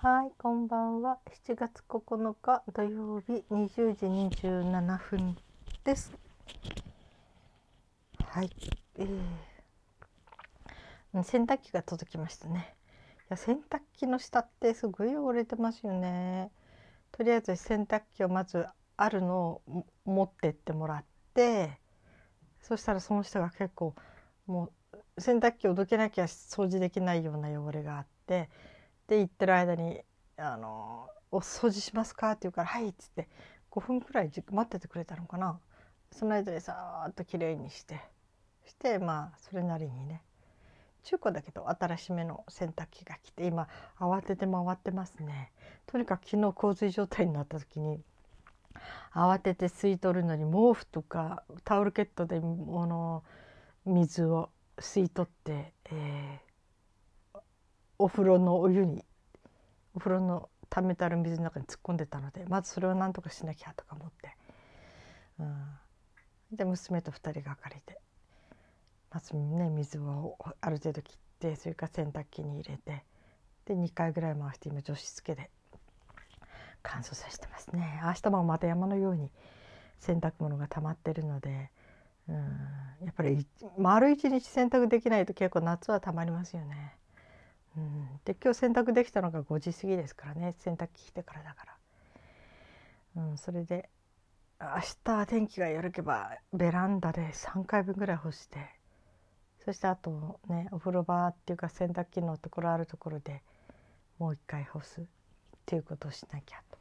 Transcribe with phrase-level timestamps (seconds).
[0.00, 1.18] はい、こんばんは。
[1.44, 4.06] 7月9日土曜日20時
[4.46, 5.36] 27分
[5.82, 6.12] です。
[8.24, 8.50] はい、
[8.96, 12.76] えー、洗濯機が届きましたね。
[13.22, 16.52] いや洗濯機の下ってすごい汚れてますよね。
[17.10, 21.04] とりあえず洗濯機をまずあるのを持ってってもらっ
[21.34, 21.80] て、
[22.62, 23.96] そしたらその下が結構
[24.46, 24.70] も
[25.16, 28.48] う洗濯機をどけなきゃ掃除できないような汚れがあって。
[29.08, 30.02] で行ってる間に
[30.36, 33.28] 「あのお掃除しますか?」って言うから「はい」っつって
[33.70, 35.60] 5分くらい待っててくれたのかな
[36.12, 38.00] その間にさーっときれいにして
[38.64, 40.22] そしてまあそれなりにね
[41.04, 45.52] 中古だけど新しめの洗濯機が来て今慌てて回ってますね
[45.86, 48.02] とにかく昨日洪水状態になった時に
[49.12, 53.24] 慌てて吸い取るのに毛布とかタオルケットでもの
[53.86, 56.47] 水を吸い取って、えー
[57.98, 59.04] お風呂のお湯に
[59.94, 64.36] お風呂の溜めてある水の中に突っ込んでたのでまずそれを何とかしなきゃとか思って、
[65.40, 65.42] う
[66.54, 67.98] ん、で娘と2人がかりで
[69.10, 73.04] まずね水をある程度切ってそれから洗濯機に入れて
[73.64, 75.50] で2回ぐらい回して今除湿機で
[76.82, 78.00] 乾燥させてますね。
[78.04, 79.30] 明日もまた山のように
[79.98, 81.70] 洗濯物が溜まってるので、
[82.28, 82.36] うん、
[83.04, 86.96] やっぱり丸一日洗濯できないと結構夏は溜まりますよね。
[87.76, 90.54] うん、で今日洗濯できたのが5時過ぎですからね。
[90.58, 91.66] 洗濯機来てからだか
[93.14, 93.88] ら、うん、それで
[94.60, 94.66] 明
[95.04, 98.58] 日天気がよろけばベランダで3回分ぐらい干して
[99.64, 103.42] そしてあとねお風呂場っていうか洗濯機のところあるところで
[104.18, 105.06] もう一回干す。
[105.68, 106.78] っていうことをしなきゃと。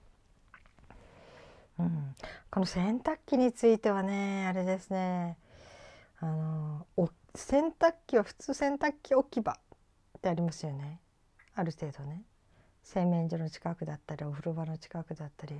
[1.79, 2.15] うん、
[2.49, 5.37] この洗濯機についてはねあれですね。
[6.19, 6.87] あの
[7.35, 9.59] 洗濯機は普通洗濯機置き場
[10.27, 10.99] ってありますよね。
[11.55, 12.23] ある程度ね。
[12.83, 15.59] 洗面所の近くだったりお風呂場の近くだったり。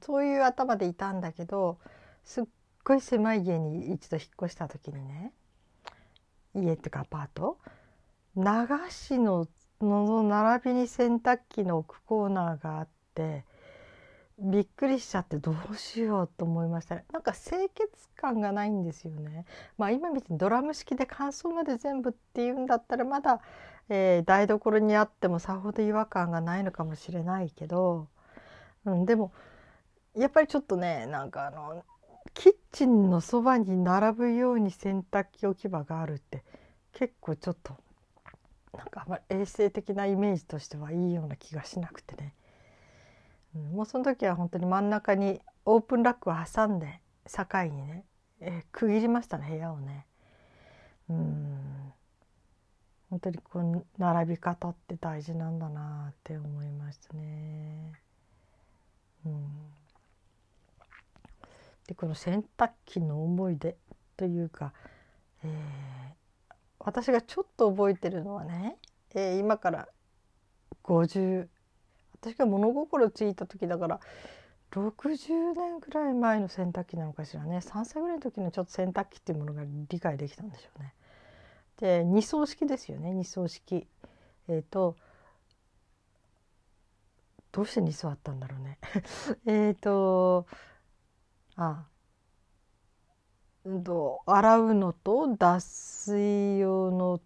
[0.00, 1.78] そういう頭でいたんだけど
[2.24, 2.44] すっ
[2.84, 5.32] ごい狭い家に一度引っ越した時にね
[6.54, 7.58] 家っていうかアパート
[8.36, 8.44] 流
[8.90, 9.48] しの
[9.80, 13.44] の並びに洗濯機の置くコーナーがあって
[14.38, 19.44] びっくりしちゃってどうしようと思いましたなんか清潔感がないんですよね。
[19.76, 23.40] まあ今みたいにドラム式で乾燥まで全部っていうんだったらまだ、
[23.88, 28.08] えー、台所にあってもさほど違和感がないのかもしれないけど、
[28.84, 29.32] うん、でも
[30.14, 31.84] やっぱりちょっとねなんかあの
[32.34, 36.44] キッチンのそばに並ぶように洗濯機置き場があるって
[36.92, 37.74] 結構ちょっと
[38.76, 42.34] なんかあまり衛生的なイメージとしてはいいような気がしなくてね。
[43.54, 48.04] うんもうその時は本当に真ん中にオープンラックを挟んで境にね、
[48.40, 50.06] えー、区切りましたね部屋をね。
[51.10, 51.92] うん
[53.12, 57.92] 本当にこう並び方って大事なんだなって思いましたね。
[59.26, 59.44] うん、
[61.86, 63.76] でこの洗濯機の思い出
[64.16, 64.72] というか、
[65.44, 68.78] えー、私がちょっと覚えてるのはね、
[69.14, 69.88] えー、今から
[70.82, 71.48] 50
[72.18, 74.00] 私が物心ついた時だから
[74.70, 80.94] 60年くらい前の洗濯機なのかしらね3歳ぐらいの時のちょっと洗濯機っていうものが理解できたんでしょうね。
[81.82, 83.88] で二層式ですよね二層式。
[84.46, 84.96] えっ、ー、と
[87.50, 88.78] どうして2層あったんだろうね。
[89.46, 90.46] えっと
[91.56, 91.84] あ
[93.64, 97.20] うんと洗うのと脱水用の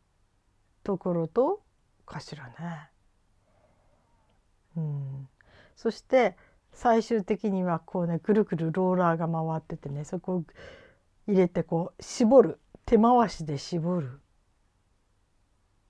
[0.84, 1.62] ところと
[2.06, 2.90] かしらね。
[4.74, 5.28] うん、
[5.76, 6.34] そして
[6.72, 10.44] 最終的にはこうねくるくるローラーが回っててねそこを
[11.26, 14.20] 入れてこう絞る手回しで絞る、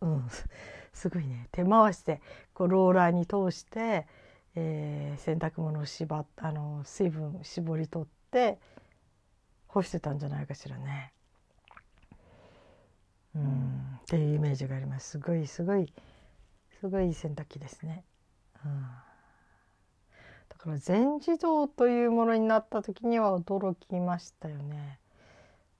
[0.00, 0.28] うん、
[0.92, 2.20] すごいね手回しで
[2.54, 4.06] こうローラーに通して、
[4.54, 8.58] えー、洗濯物を縛っあの水分絞り取って
[9.68, 11.12] 干してたんじゃないかしらね。
[13.34, 15.92] うん、っていうイメージがありますすごいすごい
[16.80, 18.04] すごい洗濯機ですね。
[18.64, 18.82] うん、
[20.48, 24.98] だから全自動というものになった時には驚きましたよね。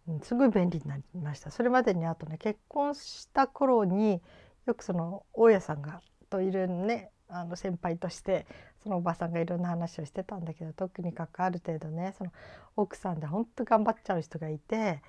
[0.08, 1.50] うん、すごい便利になりました。
[1.50, 4.22] それまでにあとね結婚した頃に
[4.66, 6.00] よくその大家さんが
[6.30, 8.46] といるねあの先輩として
[8.82, 12.30] そのおばさんがいろんな話をしてたんだけど特にかくある程度ねその
[12.76, 15.02] 奥さんで本当頑張っちゃう人がいて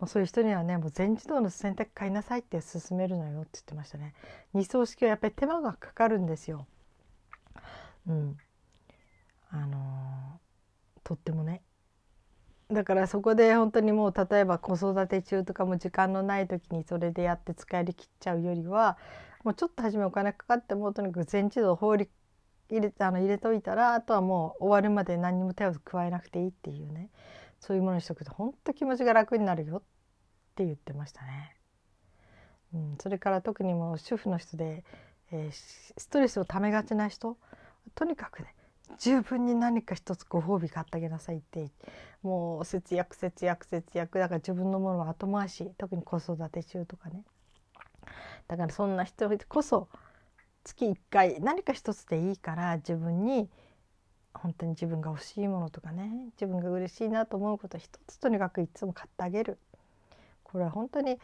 [0.00, 4.14] もうそういう人にはねもう全自動の洗濯買いなさいって勧めるのよって言ってましたね。
[4.52, 6.66] 二層式はやっぱり手間がかかるんですよ。
[8.06, 8.36] うん、
[9.50, 11.62] あのー、とってもね
[12.70, 18.98] だからそこで本当にもう例えば子育て中とかも時間のない時にそれでやって使い切っちゃうよりは
[19.44, 22.08] もうちょっと初めお金かかってもとにかく全自動放り
[22.68, 27.10] 入れあの入れといたらあとはもう終わるまで何にも手を加えなくていいっていうね
[27.60, 29.82] そういうものにしとくと本当気持ちが楽になるよっ
[30.56, 31.56] て言ってましたね。
[32.74, 34.84] うん、それから特にもう主婦の人で、
[35.30, 37.36] えー、ストレスをためがちな人
[37.94, 38.55] とにかくね
[38.98, 41.70] 十分に何か一つご褒美買ってあげなさいって。
[42.26, 44.18] もう節約節約節約。
[44.18, 47.22] だから自分のものは後回し特に子育て中とかね。
[48.48, 49.88] だからそんな人こそ
[50.64, 53.48] 月1回何か一つでいいから自分に
[54.34, 59.58] 本当に自分が欲しいものとかね自分が嬉しいなと思うこと一つとにかくいつも買ってあげる。
[60.42, 61.18] これは本当に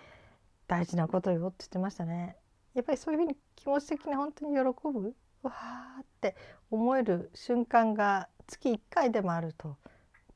[0.68, 2.36] 大事なことよって言ってましたね。
[2.74, 5.14] やっぱりそういうふうに気持ち的に本当に喜ぶ。
[5.42, 6.36] わーって
[6.70, 9.76] 思える瞬間が月1回でもあると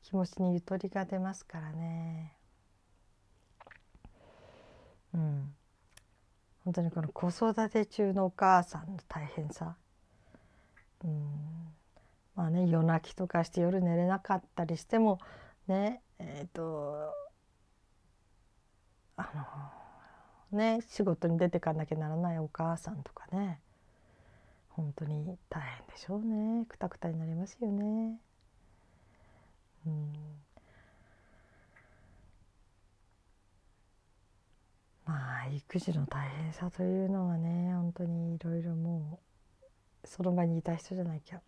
[0.03, 2.33] 気持ちにゆとりが出ますからね。
[5.13, 5.53] うん、
[6.63, 9.75] 本当にこの子育て中のお母さんの大変さ、
[11.03, 11.73] うん、
[12.35, 15.19] まあね夜泣きとかして夜寝れなかったりしても
[15.67, 17.13] ねえっ、ー、と
[19.15, 19.29] あ
[20.51, 23.59] のね仕事に出てかなきゃならないお母さんとかね。
[24.77, 26.65] 本当に大変でしょうね。
[26.69, 28.19] くたくたになりますよね。
[29.87, 30.13] うん。
[35.05, 39.19] まあ育児の大変さというのはね本当にいろいろも
[40.03, 41.41] うその場にいた人じゃなきゃ。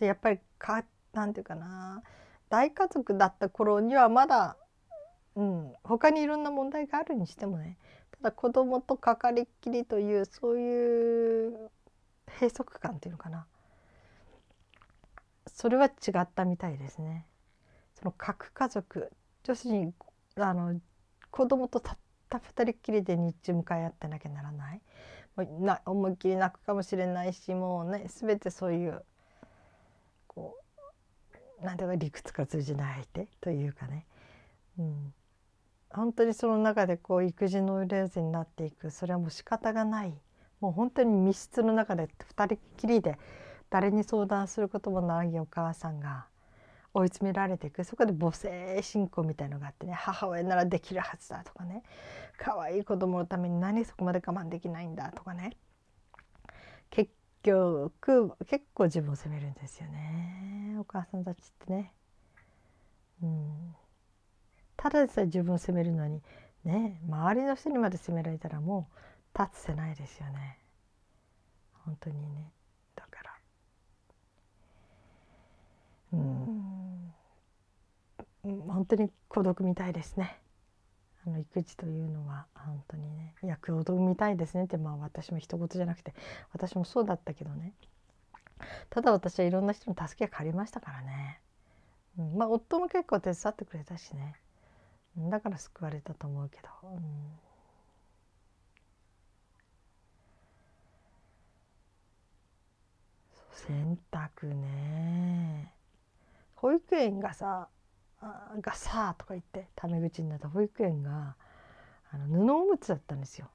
[0.00, 2.02] やっぱりかなんていうかな。
[2.50, 4.56] 大家族だった頃にはまだ、
[5.36, 7.78] うん、他にいろんな問題があるにしてもね
[8.22, 11.70] ただ子供とかかりっきりというそういう
[12.28, 13.46] 閉塞感っていうのかな。
[15.46, 17.26] それは違ったみたいですね。
[17.94, 19.12] その核家族
[19.46, 19.94] 要するに
[20.36, 20.80] あの
[21.30, 21.98] 子供とたっ
[22.28, 24.80] た二人きりで日中向かい合ってなきゃならない。
[25.36, 29.04] もうな思いっきり泣くかもしれないしもうね全てそういう
[30.26, 30.56] こ
[31.60, 34.06] うなんていうか理屈が通じない相手というかね、
[34.78, 35.14] うん、
[35.90, 38.90] 本当にその中でこう育児ノイレーズになっていく。
[38.90, 40.14] それはもう仕方がない。
[40.60, 43.18] もう本当に密室の中で2人きりで
[43.70, 46.26] 誰に相談することもないお母さんが
[46.94, 47.82] 追い詰められていく。
[47.84, 49.92] そこで母性信仰みたいのがあってね。
[49.94, 51.82] 母親ならできるはずだとかね。
[52.38, 55.56] 可愛い子供のために何そこまで我慢できないんだとかね。
[56.90, 57.10] 結
[57.42, 57.92] 局
[58.46, 60.76] 結構自分を責めるんですよね。
[60.78, 61.92] お母さんたちってね。
[63.22, 63.74] うん、
[64.76, 66.22] ただでさえ自分を責めるのに
[66.64, 68.98] ね周りの人にまで責められたらもう
[69.38, 70.58] 立つせないですよね。
[71.84, 72.52] 本当にね。
[72.94, 73.30] だから。
[76.12, 77.14] うん。
[78.66, 80.40] 本当に孤独みたいですね。
[81.26, 83.34] あの育児というのは本当にね。
[83.42, 84.64] いや孤独みたいですね。
[84.64, 86.14] ってまあ私も一言じゃなくて。
[86.52, 87.74] 私もそうだったけどね。
[88.90, 91.40] ただ私はいろんな人の助けが借りましたからね、
[92.18, 94.36] うん、まあ夫も結構手伝ってくれたしね。
[95.16, 97.00] だから救われたと思うけど、うん。
[103.54, 105.72] 洗濯ね
[106.54, 107.68] 保育園がさ
[108.60, 111.36] 「がさ」とか言ってタメ口になった保育園が
[112.10, 113.50] あの布おむつだったんですよ。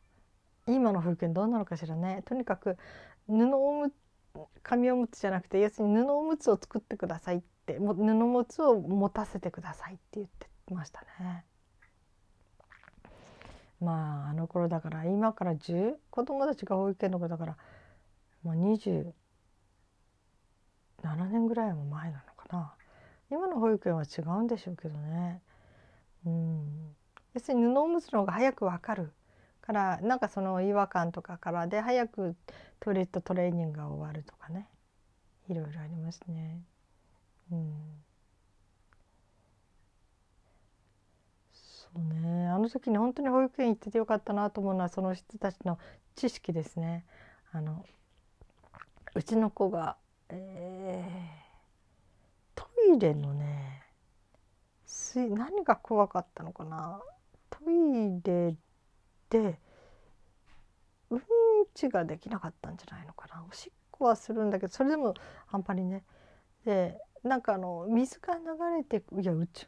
[0.67, 2.77] 今の保育園どうなのかしらねとにかく
[3.27, 3.93] 布おむ
[4.61, 11.45] 紙おむつじゃなくて要するに布おむつを作ってくださいっても布おむつを持たせてくださいって言ってましたね。
[13.81, 17.57] まああの頃だから今から10子供たちが保育園の子だから、
[18.43, 19.13] まあ、20
[21.03, 22.73] 7年ぐらいも前なのかな。
[23.31, 25.41] 今の保育園は違うんでしょうけどね。
[26.25, 26.95] うん。
[27.33, 29.11] 要するに布おむつの方が早くわかる
[29.61, 32.35] からなんかその違和感とかからで早く
[32.79, 34.67] トイレットトレーニングが終わるとかね。
[35.47, 36.61] いろいろありますね。
[37.51, 37.73] うん。
[41.51, 42.47] そうね。
[42.47, 45.79] あの時に本当に保育園行っててよかったなと思うのはその人たちの
[46.15, 47.05] 知識ですね。
[47.51, 47.85] あの
[49.15, 49.97] うちの子が
[50.29, 53.83] えー、トイレのね
[54.85, 57.01] 水何が怖かったのかな？
[57.49, 58.55] トイレ
[59.29, 59.59] で
[61.09, 61.21] うん
[61.73, 63.43] ちができなかったんじゃないのかな？
[63.49, 65.15] おしっこはするんだけどそれでも
[65.47, 66.03] 半端にね。
[66.65, 68.41] でなんかあの水が流
[68.77, 69.67] れていやうち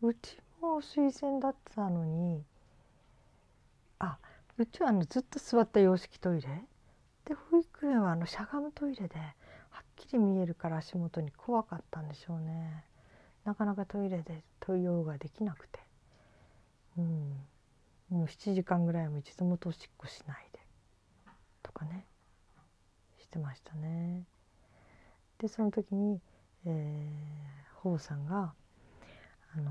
[0.00, 2.42] もうちも水洗だったのに
[3.98, 4.18] あ
[4.56, 6.64] うちはあのずっと座った洋式トイレ。
[7.24, 9.16] で保育園はあのしゃがむトイレで
[10.12, 12.84] り見えるから足元に怖かったんでしょうね。
[13.44, 15.80] なかなかトイレで問いようができなくて。
[16.98, 17.46] うん。
[18.10, 20.60] もう7時間ぐらいも一度もおしっこしないで。
[21.62, 22.06] とかね。
[23.18, 24.24] してましたね。
[25.38, 26.20] でその時に、
[26.64, 28.54] えー、ホウさんが
[29.54, 29.70] あの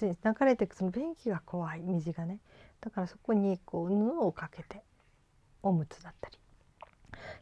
[0.00, 2.38] 流れてくその便器が怖い水がね。
[2.80, 4.82] だからそこにこう布をかけて
[5.62, 6.38] おむつだったり。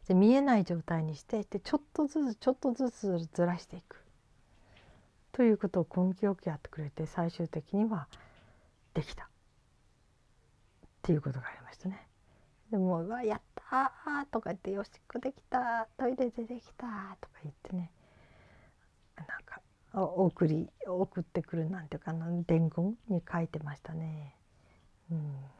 [0.07, 4.03] で見えない状態にしてでちょっとずつちょっとずつずらしていく
[5.33, 8.07] ということを根気よくやってくれて最終的には
[8.93, 9.27] できたっ
[11.03, 12.07] ていうことがありましたね。
[12.71, 16.87] でも「うわやったとか言って「よしっこできたトイレでできた」
[17.21, 17.91] とか言ってね
[19.15, 19.61] なんか
[19.93, 24.35] 送り送ってくるなんていうかな伝言に書いてましたね。
[25.11, 25.56] うん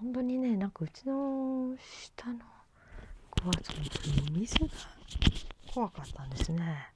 [0.00, 2.40] 本当にねなんかうちの下の
[3.30, 4.66] 子はその水が
[5.72, 6.92] 怖かったんですね。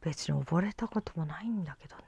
[0.00, 2.02] 別に溺れたこともないんだけどね。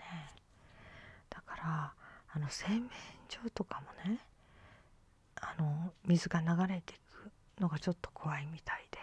[1.28, 1.92] だから
[2.32, 2.88] あの洗面
[3.28, 4.20] 所とかもね
[5.40, 6.96] あの水が流れてい
[7.56, 8.98] くのがちょっと怖いみたいで。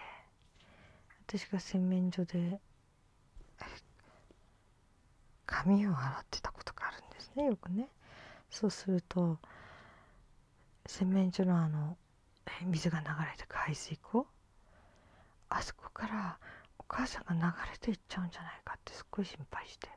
[1.28, 2.62] 私が洗面所で
[5.46, 7.90] 髪を洗ってたことがあるんですねよくね。
[8.50, 9.38] そうすると
[10.88, 11.98] 洗面所のあの
[12.65, 14.25] 水が流れて排水溝
[15.50, 16.39] あそこから
[16.79, 19.89] お母さんが流れていっちゃうんじゃないかってすっごい心配して。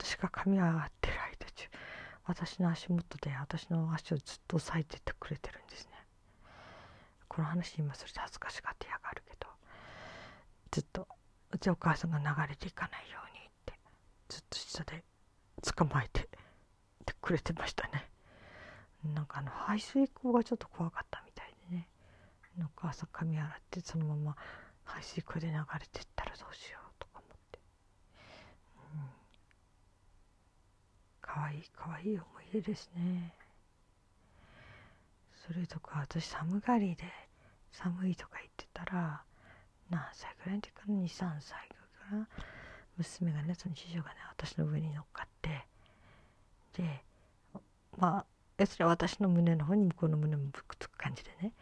[0.00, 1.68] 私が髪が上がってる間中
[2.24, 5.92] 私の足元で私の足をずっと押さえててくれてるんですね。
[7.28, 9.46] この話今それで恥ずかしがってやがるけど
[10.70, 11.06] ずっと
[11.52, 13.74] うちお母さんが流れていかないようにって
[14.28, 15.04] ずっと下で
[15.76, 16.28] 捕まえて
[17.04, 18.09] てくれてましたね。
[19.04, 21.88] なんかあの排水溝がちょっと怖かったみたいでね。
[22.58, 24.36] なんか朝髪洗ってそのまま
[24.84, 27.58] 排水溝で流れてったらどうしようとか思って、
[28.94, 29.00] うん、
[31.20, 33.34] かわいいかわいい思い出ですね。
[35.46, 37.04] それとか私寒がりで
[37.72, 39.22] 寒いとか言ってたら
[39.88, 42.44] 何歳ぐらいの時かな？23歳ぐらいかな？
[42.98, 45.66] 娘がねその次女がね私の上に乗っかって
[46.76, 47.02] で
[47.96, 48.26] まあ
[48.60, 51.54] 要するに私の胸の方に向こうの胸もぶくつく感じでね。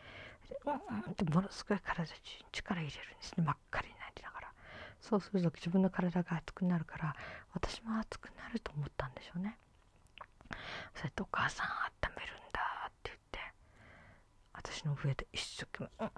[0.66, 3.44] うんってものすごい体中に力入れるんですね。
[3.44, 4.52] 真っ赤になりながら。
[5.00, 7.14] そうすると自分の体が熱くなるから
[7.54, 9.56] 私も熱くなると思ったんでしょうね。
[10.96, 11.70] それとお母さん温
[12.16, 13.38] めるんだって言って
[14.52, 16.10] 私の上で一生懸命うん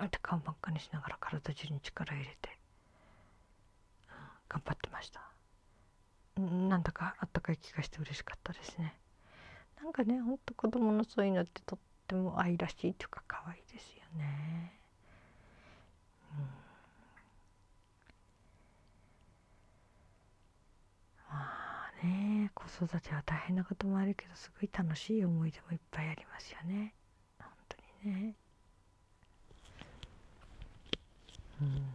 [0.00, 2.58] うんって顔真っ赤にしながら体中に力入れて、
[4.08, 4.16] うん、
[4.48, 5.20] 頑張ってました。
[6.36, 8.98] なんだかあったかい気がして嬉しかったですね。
[9.84, 14.72] なんかねほんと子供のそういうのってとっても愛らしいというか可愛いですよね。
[16.32, 16.38] うん、
[21.28, 26.94] まあね子育ては大変なこともあるけどすごい楽しい思い出もいっぱいありますよね。
[27.38, 28.34] 本当にね。
[31.60, 31.94] うん、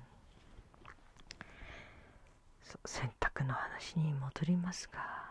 [2.85, 5.28] 洗濯の話に戻りますが。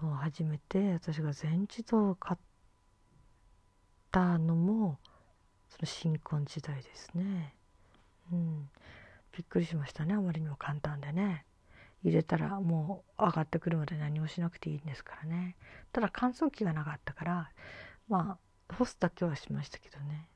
[0.00, 2.38] そう初めて私が全自動を買っ
[4.10, 4.98] たのも
[5.68, 7.54] その新婚時代ですね。
[8.32, 8.68] うん。
[9.36, 11.44] びっくりしましたねあまりにも簡単でね。
[12.02, 15.56] 入れたらもう上がってくるまで何もしなくていいんですからね。
[15.92, 17.50] ただ乾燥機がなかったから
[18.08, 18.38] ま
[18.68, 20.28] あ干すだけはしましたけどね。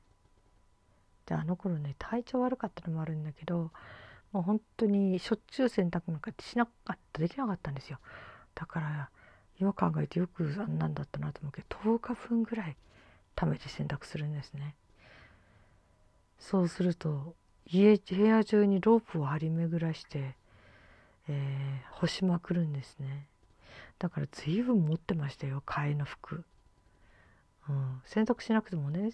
[1.25, 3.71] であの頃ね体調悪かったのもあるんだけど
[4.31, 7.99] もう本当にしょっちゅう洗濯なんかしなかったできなかったんですよ。
[8.55, 9.09] だから
[9.61, 12.75] 今考えてよくあんなんだったなと思うけど10日分ぐらい
[13.35, 14.75] 貯めて洗濯するんですね。
[16.39, 17.35] そうすると
[17.67, 20.35] 家部屋中にロープを張り巡らして、
[21.29, 23.27] えー、干しまくるんですね。
[23.99, 26.43] だから随分持ってましたよ替えの服、
[27.69, 29.11] うん、洗濯しなくてもね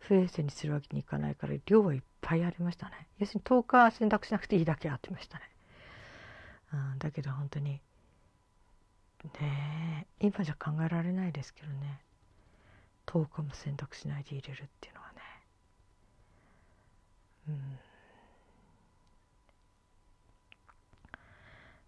[0.00, 3.08] 不衛生にするわけにいかないから量はいっぱいありましたね。
[3.18, 5.44] 要するに10日洗濯しなくていいだけあってましたね、
[6.74, 7.80] うん、だけど本当に
[9.24, 10.26] ねえ。
[10.26, 12.00] 今じゃ考えられないですけどね。
[13.06, 15.20] 10日も洗濯しないで入れるっていうのはね。
[17.48, 17.78] うん。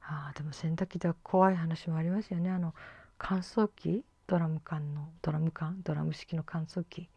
[0.04, 2.50] ああでも洗濯機では怖い話もありますよね。
[2.50, 2.74] あの
[3.18, 4.04] 乾燥機？
[4.26, 5.80] ドラム缶のドラム缶？
[5.82, 7.08] ドラム式の乾燥機？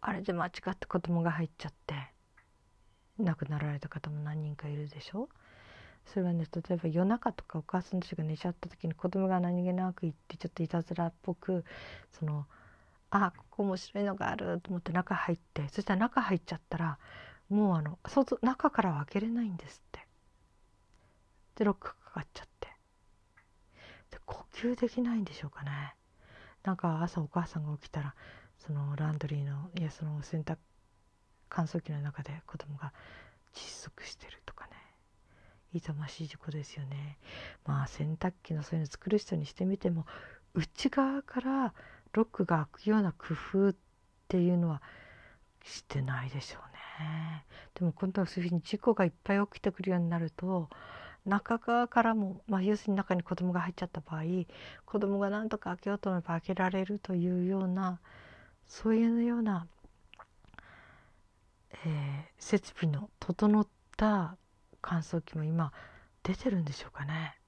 [0.00, 1.94] あれで間違って子供が入っちゃって
[3.18, 5.28] 亡くなられた方も何人かいるでしょ？
[6.06, 11.64] それはね例えば夜中とかお母さんたちが寝ちゃった時に子供が何気なく言ってちょっといたずらっぽく
[12.18, 12.46] その
[13.10, 16.98] あここ面白いのがあると思って中入ってそしたら中入っちゃったら
[17.48, 20.06] もうあの外中からは開けれないんですって。
[21.56, 22.68] でロックかかっちゃって。
[24.10, 25.94] で呼吸できないんでしょうかね。
[26.64, 28.14] なんか朝お母さんが起きたら
[28.58, 30.56] そのランドリーのいやその洗濯
[31.48, 32.92] 乾燥機の中で子供が
[33.54, 34.43] 窒息してる。
[35.74, 37.18] 痛ましい事故ですよね。
[37.66, 40.06] まあ洗濯機のそういうの作る人にしてみても
[40.54, 41.74] 内側から
[42.12, 43.74] ロックが開くような工夫っ
[44.28, 44.82] ていうのは
[45.64, 47.44] してないでしょうね。
[47.74, 50.68] でも今度はそういうふうに事故がいっぱい起きてくるようになると
[51.26, 54.22] 中側からも、まあ、要するに中に子供が入っちゃった場合
[54.84, 57.98] 子供が何とか開けようと思えば開けられるというような
[58.66, 59.66] そういうような、
[61.84, 63.66] えー、設備の整っ
[63.96, 64.36] た
[64.86, 65.72] 乾燥機も今
[66.22, 67.38] 出てるんでしょうかね。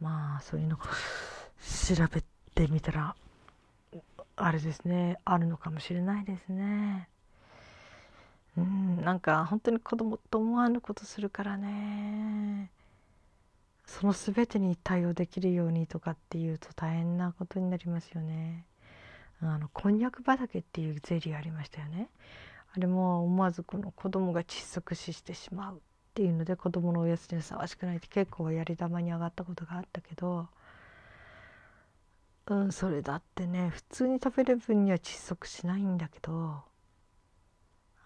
[0.00, 2.24] まあそういうの調べ
[2.56, 3.14] てみたら
[4.34, 7.08] あれですねあるのかもしれないですね。
[8.58, 12.70] うんなんか本当に子供と思わぬことするからね
[13.86, 18.64] その全てに対応できるようにとかっていうと大変なことになりますよね。
[19.40, 22.08] あのこんにゃく畑っていうゼリーありましたよね。
[22.74, 30.46] あれも思わずこの子供が窒息死してしまうっていうので子供のおやつにふさわしくないって結構やり玉に上がったことがあったけど
[32.46, 36.62] うんそれだってね普通に食べる分には窒息しないんだけど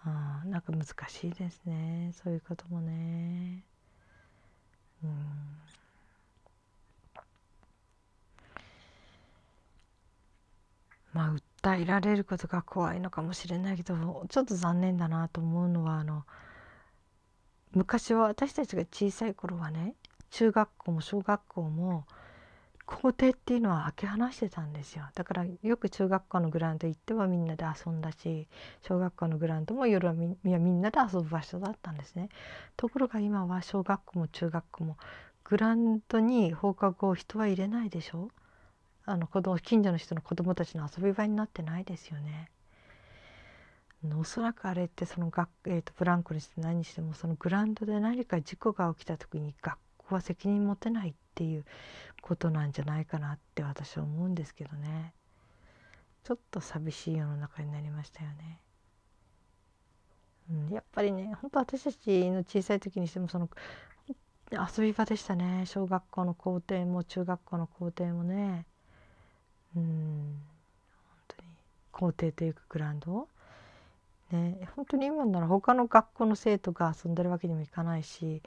[0.05, 3.63] うんなんか難しいですねそういうこともね。
[5.03, 5.09] うん。
[11.13, 16.25] まあ訴えられることが怖いのかもしれないけどちょっと残念だなと思うのはあの
[17.73, 19.95] 昔は私たちが小さい頃はね
[20.31, 22.05] 中学校も小学校も
[22.85, 25.03] 校庭っていうのは開け放してたんですよ。
[25.13, 28.47] だからよく中学校のグラウンド行ってはみんなで遊んだし
[28.81, 32.29] 小学校のグラウンドも夜はみみんなで遊ぶ場所だったんですね。
[32.77, 34.97] ところが今は小学校も中学校も
[35.43, 38.29] グラウンドに放課後人は入れないでしょ。
[39.05, 42.49] あの子供近所の人の子供たちの遊び場になってないですよね。
[44.19, 51.65] おそらくあれってその学、えーと、ブランコにして何にしてもそのグラウンドで何か事故が起きた時に学校は責任持てないっていう
[52.21, 55.13] ことなんじゃないかなって私は思うんですけどね。
[56.23, 58.59] ちょっと寂しい世の中になりましたよね。
[60.51, 63.49] うん、やっぱりね本当私たちの小さい時にしてもその
[64.51, 65.65] 遊び場でしたね。
[65.65, 68.65] 小学校の校庭も中学校の校庭もね。
[69.75, 70.41] うん
[71.09, 71.49] 本当に
[71.91, 73.27] 校庭というかグラウンド
[74.31, 78.41] ね本当に今なら他の学校の生徒が遊んでるわけにもいかないし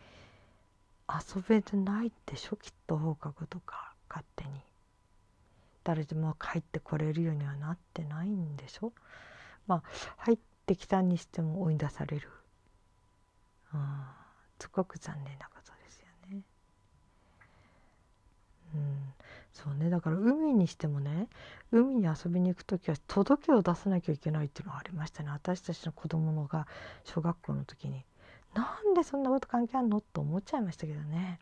[1.09, 4.51] 遊べてないでしょきっと放課後とか勝手に。
[5.83, 8.93] 誰でも帰ってこれるようにはなってないんでしょ？
[9.67, 9.83] まあ
[10.19, 12.29] 入ってきたにしても追い出される。
[13.73, 13.81] うん。
[14.59, 16.43] すごく残念なことですよね。
[18.75, 19.15] うん。
[19.53, 19.91] そうね。
[19.91, 21.29] だから海にしてもね
[21.73, 25.31] 海に遊びに行く時は届けを出さなきゃいけないっていうのがありましたね。
[25.31, 26.67] 私たちの子供のが
[27.05, 28.05] 小学校の時に。
[28.55, 31.39] なんでそんなこと関係あんのと思っちゃいましたけどね。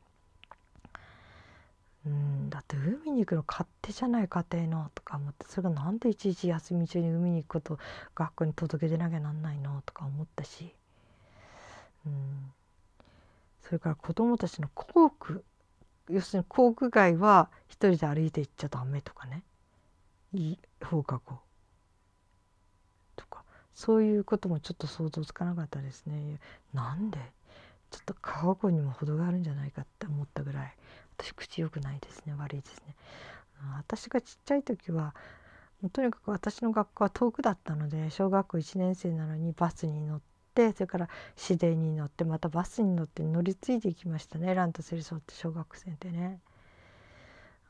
[2.06, 2.50] うん。
[2.50, 7.78] だって海に行くの勝手じゃない家庭のとか思ってそれがなんでいちいち休み中に海に行くこと
[8.14, 10.74] 学校に届け出なきゃなんないのとか思ったし。
[12.06, 12.52] うん。
[13.62, 15.44] それから子供たちの校区
[16.10, 19.42] 要するに航空街は一人で歩いて行っちゃダメとかね。
[20.84, 21.38] 放課後
[23.16, 23.44] とか。
[23.74, 26.40] そういうこともちょっと想像つかなかったですね。
[26.72, 27.18] なんで？
[27.90, 30.74] ちょっと過保護にも程があるんじゃないかって思ったぐらい。
[31.16, 32.34] 私口良くないですね。
[32.38, 32.94] 悪いですね。
[33.76, 35.14] 私がちっちゃい時は
[35.80, 40.20] もうとにかく私の学校は遠くだったので小学校1年生なのにバスに乗っ
[40.66, 44.54] ってそれから市電に乗ってまたバスに乗って乗り継いでいきましたね。
[44.54, 46.40] ランドセル背負って小学生でね。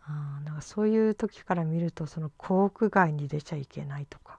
[0.05, 4.39] あなんかそういう時から見るとその校区外に出ちゃいけないとか。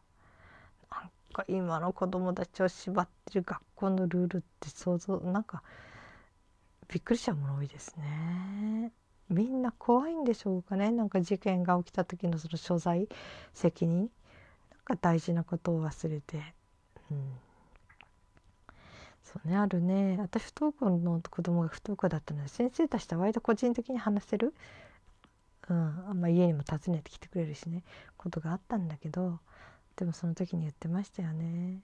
[0.92, 5.62] なんか今の子供たちを縛ってる学校のルールって想像なんか
[6.88, 8.92] びっくりしちゃうもの多いですね。
[9.30, 10.90] みんな怖いんでしょうかね。
[10.92, 13.08] なんか事件が起きた時のその所在
[13.54, 14.10] 責任
[14.72, 16.42] なんか大事なことを忘れて、
[17.12, 17.34] うん、
[19.32, 20.18] そうねあるね。
[20.20, 24.56] 私不登校の子供が不登校だったので先生たちと割と個人的に話せる、
[25.70, 27.84] うんまあ、家にも訪ねてきてくれるしね
[28.18, 29.40] ことがあったんだけど
[29.98, 31.80] でもその時に言ってましたよね。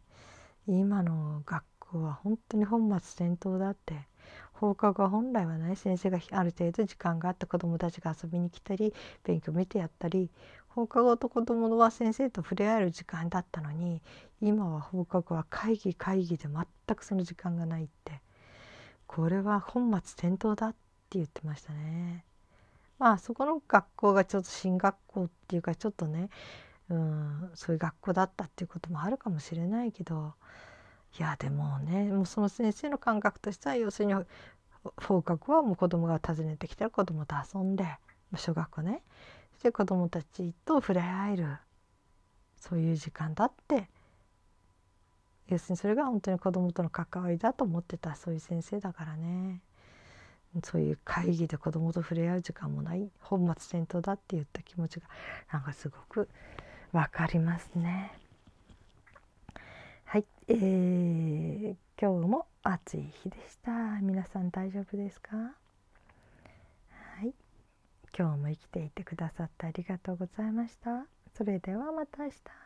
[0.67, 4.07] 今の学校は本当に本末転倒だって。
[4.53, 10.29] 放課後は本来はね先生がある程度時間があって子どもたちが遊びに来たり勉強見てやったり
[10.75, 14.01] 放課後と子どもは先生と触れ合える時間だったのに
[14.41, 18.19] 今は放課後は会議会議で全くその時間がないって
[19.07, 20.77] これは本末転倒だって
[21.11, 22.25] 言ってましたね。
[22.99, 26.29] まあそこの学校がちょっと進学校っていうかちょっとね
[26.89, 30.33] うんそういう学校だったっていうこともあるかもしれないけど
[31.17, 34.15] いやでもねもうその先生の感覚としては要するに
[34.97, 37.85] 放課後はもう子供が訪ねてきたら子供と遊んで
[38.35, 39.01] 小学校ね
[39.55, 41.47] そして子供たちと触れ合える
[42.57, 43.87] そういう時間だって
[45.47, 49.61] 要するにそれが本当に子供との関わりだと思ってたそういう先生だからね
[50.63, 55.07] そういう会議で子供と触れ合う時間もない本末転倒だって言った気持ちが
[55.51, 56.29] なんかすごく
[56.91, 58.13] わかりますね。
[60.05, 63.71] はい、えー、今日も暑い日でした。
[64.01, 65.31] 皆さん大丈夫ですか？
[68.17, 71.05] 今日も生きていてくださってありがとうございました。
[71.37, 72.64] それではまた明日。